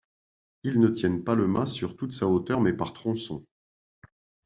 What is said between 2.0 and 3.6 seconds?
sa hauteur mais par tronçon.